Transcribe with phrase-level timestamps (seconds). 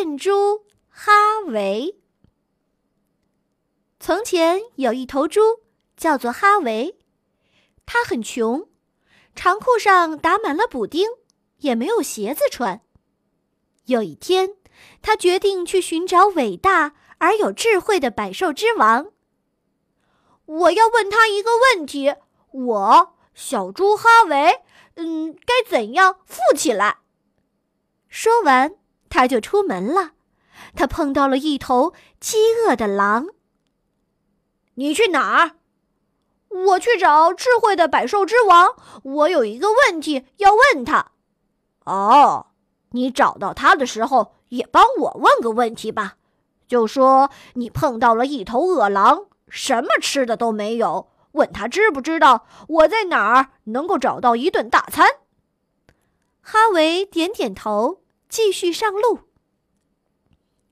[0.00, 1.12] 笨猪哈
[1.48, 2.00] 维。
[3.98, 5.42] 从前有一头猪，
[5.94, 6.96] 叫做哈维，
[7.84, 8.66] 它很穷，
[9.34, 11.06] 长裤上打满了补丁，
[11.58, 12.80] 也没有鞋子穿。
[13.84, 14.54] 有一天，
[15.02, 19.12] 他决定去寻找伟大而有智慧的百兽之王。
[20.46, 22.14] 我要问他一个问题：
[22.52, 24.62] 我小猪哈维，
[24.94, 27.00] 嗯，该怎样富起来？
[28.08, 28.74] 说完，
[29.10, 30.12] 他就出门了。
[30.74, 33.26] 他碰到了一头饥饿的狼。
[34.76, 35.56] 你去哪儿？
[36.48, 38.74] 我去找智慧的百兽之王。
[39.02, 41.12] 我有一个问题要问他。
[41.84, 42.46] 哦。
[42.92, 46.16] 你找到他的时候，也帮我问个问题吧。
[46.66, 55.06] 就说你碰到了一头饿狼，什么吃的都没有，问他知不知道我在哪儿能够找到一顿大餐。
[56.40, 59.20] 哈维点点头，继续上路。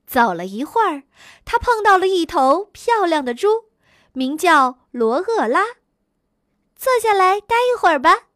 [0.06, 1.02] 走了一会儿，
[1.44, 3.64] 他碰到了一头漂亮的猪，
[4.14, 5.64] 名叫罗厄拉。
[6.74, 8.28] 坐下来待一会儿吧，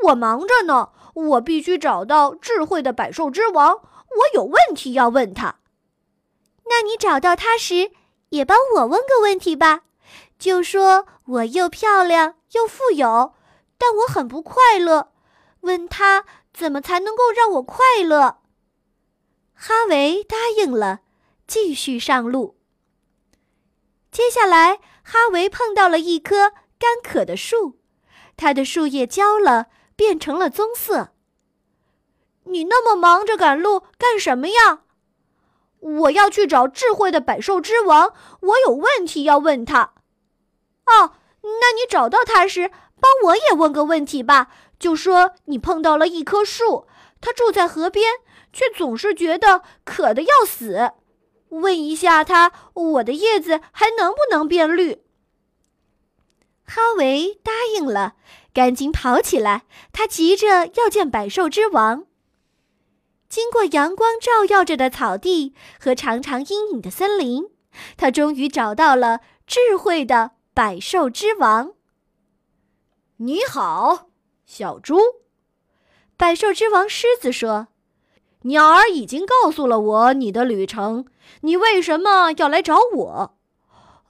[0.00, 0.90] 我忙着呢。
[1.14, 5.56] 我必须找到智慧的百兽之王，我有问题要问他。
[6.64, 7.90] 那你找到他时，
[8.30, 9.82] 也帮我问个问题吧。
[10.38, 13.34] 就说我又漂亮又富有，
[13.76, 15.12] 但我很不快乐。
[15.60, 18.38] 问他怎么才能够让我快乐？
[19.54, 21.00] 哈维答应了，
[21.46, 22.56] 继续上路。
[24.10, 27.78] 接下来，哈维碰到了一棵干渴的树，
[28.36, 29.68] 它的树叶焦了。
[29.94, 31.12] 变成了棕色。
[32.44, 34.80] 你那么忙着赶路干什么呀？
[35.78, 39.92] 我要去找智慧的百兽之王，我有问题要问他。
[41.82, 44.48] 你找到他时，帮我也问个问题吧。
[44.78, 46.86] 就说你碰到了一棵树，
[47.20, 48.12] 它住在河边，
[48.52, 50.92] 却总是觉得渴得要死。
[51.48, 55.02] 问一下他，我的叶子还能不能变绿？
[56.64, 58.14] 哈维答应了。
[58.54, 59.62] 赶紧跑起来！
[59.92, 62.04] 他急着要见百兽之王。
[63.28, 67.48] 经过阳光照耀着的草地和长长阴影的森林，
[67.96, 71.72] 他终于找到了智慧的百兽之王。
[73.24, 74.08] 你好，
[74.46, 74.98] 小猪。
[76.16, 77.68] 百兽之王狮子说
[78.42, 81.06] ：“鸟儿已经告诉了我你的旅程，
[81.42, 83.36] 你为什么要来找我？”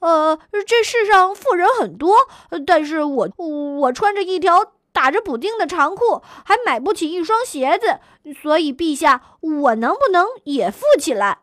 [0.01, 2.27] 呃，这世上富人很多，
[2.67, 11.41] 但是我我穿着一条打着补丁的长裤，还买不起一双鞋子，所以陛下，我能不能也富起来？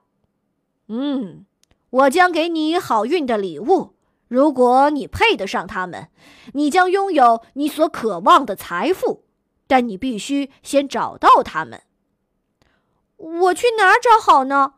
[0.88, 1.46] 嗯，
[1.92, 3.94] 我将给你好运的礼物，
[4.30, 6.08] 如果你配得上他们，
[6.54, 9.26] 你将拥有你所渴望的财富，
[9.68, 11.82] 但你必须先找到他们。
[13.18, 14.76] 我去哪儿找好呢？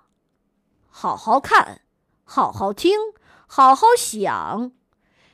[0.90, 1.82] 好好看，
[2.24, 2.98] 好好听。
[3.46, 4.72] 好好想，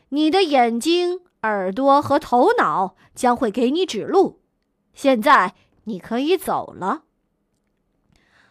[0.09, 4.41] 你的眼睛、耳朵和头脑将会给你指路。
[4.95, 5.53] 现在
[5.84, 7.03] 你可以走了。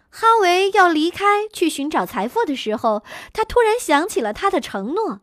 [0.08, 3.02] 哈维要离开去寻找财富的时候，
[3.32, 5.20] 他突然想起了他的承诺，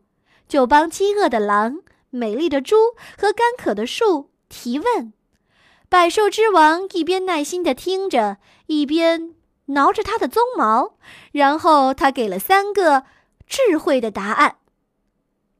[0.48, 2.76] 就帮饥饿的狼、美丽的猪
[3.18, 5.12] 和干渴的树提问。
[5.88, 9.34] 百兽之王一边耐心的听着，一边
[9.66, 10.96] 挠着他的鬃毛，
[11.32, 13.04] 然后他给了三个。
[13.46, 14.56] 智慧的答案。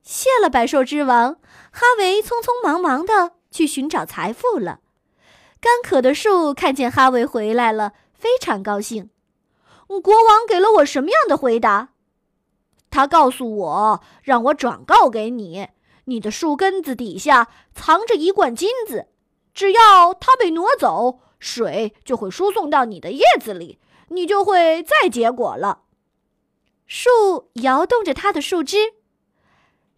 [0.03, 1.37] 谢了，百兽之王。
[1.71, 4.81] 哈维匆匆忙忙的去寻找财富了。
[5.61, 9.11] 干渴的树看见哈维回来了，非常高兴。
[9.87, 11.91] 国王给了我什么样的回答？
[12.95, 15.67] 他告诉我，让我转告给你：
[16.05, 19.09] 你的树根子底下藏着一罐金子，
[19.53, 25.81] 只要它被挪走，水就会输送到你的叶子里，你就会再结果了。
[26.87, 28.93] 树摇动着它的树枝，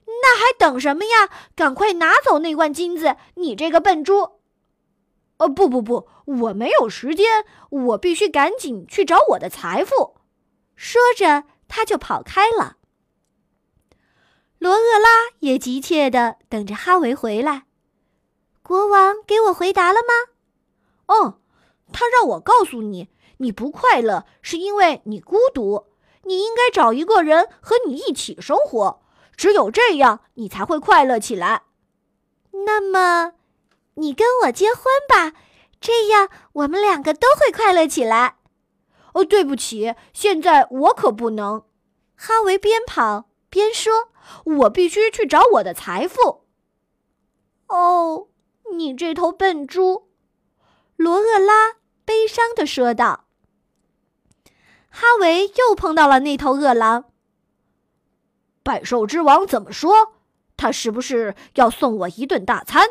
[0.07, 1.29] 那还等什么呀？
[1.55, 3.17] 赶快拿走那罐金子！
[3.35, 4.41] 你这个笨猪！
[5.37, 10.17] 哦，不不不，我没有时间，我必须赶紧去找我的财富。
[10.75, 12.76] 说着，他就跑开了。
[14.59, 17.65] 罗厄拉也急切地等着哈维回来。
[18.63, 20.33] 国王给我回答了吗？
[21.07, 21.39] 哦，
[21.93, 23.09] 他让我告诉你，
[23.39, 25.87] 你不快乐是因为你孤独。
[26.23, 29.01] 你应该找一个人和你一起生活，
[29.37, 31.63] 只有这样，你才会快乐起来。
[32.51, 33.35] 那么，
[33.95, 35.39] 你跟我结婚吧，
[35.81, 38.39] 这样我们两个都会快乐起来。
[39.13, 41.63] 哦，对不起，现在我可不能。
[42.17, 44.11] 哈维边跑边说
[44.61, 46.45] ：“我必须去找我的财富。”
[47.69, 48.29] 哦，
[48.73, 50.11] 你这头笨猪，
[50.97, 53.25] 罗厄拉悲伤的说道。
[54.91, 57.07] 哈维又碰到了那头恶狼。
[58.63, 60.13] 百兽之王怎么说？
[60.57, 62.89] 他是不是要送我一顿大餐？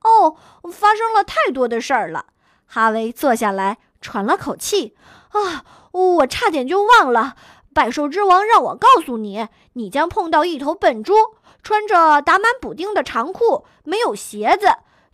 [0.00, 0.36] 哦，
[0.72, 2.26] 发生了太多的事儿了。
[2.66, 4.96] 哈维坐下来，喘了口气。
[5.30, 7.36] 啊，我差点就忘了。
[7.80, 11.14] 百兽之王让我告诉你，你将碰到一头笨猪，
[11.62, 14.66] 穿着打满补丁的长裤，没有鞋子。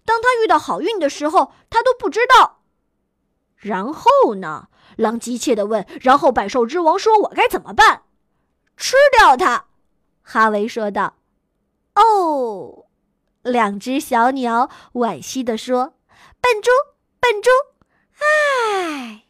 [0.05, 2.59] 当他遇到好运的时候，他都不知道。
[3.55, 4.67] 然后呢？
[4.97, 5.87] 狼急切地问。
[6.01, 8.03] 然后百兽之王说：“我该怎么办？”
[8.77, 9.67] 吃掉它，
[10.23, 11.15] 哈维说道。
[11.95, 12.87] 哦，
[13.43, 15.95] 两只小鸟惋惜地说
[16.43, 16.73] ：“笨猪，
[17.21, 17.49] 笨猪，
[18.19, 19.23] 唉。”